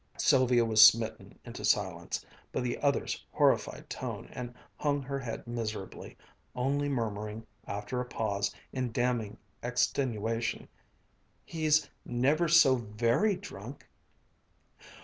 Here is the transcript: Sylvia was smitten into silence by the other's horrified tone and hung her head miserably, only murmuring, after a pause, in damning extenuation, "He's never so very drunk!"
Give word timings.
Sylvia 0.17 0.65
was 0.65 0.81
smitten 0.83 1.37
into 1.45 1.63
silence 1.63 2.25
by 2.51 2.61
the 2.61 2.79
other's 2.79 3.23
horrified 3.31 3.87
tone 3.87 4.27
and 4.33 4.51
hung 4.77 5.03
her 5.03 5.19
head 5.19 5.45
miserably, 5.45 6.17
only 6.55 6.89
murmuring, 6.89 7.45
after 7.67 8.01
a 8.01 8.05
pause, 8.05 8.49
in 8.73 8.91
damning 8.91 9.37
extenuation, 9.61 10.67
"He's 11.45 11.87
never 12.03 12.47
so 12.47 12.77
very 12.77 13.35
drunk!" 13.35 13.87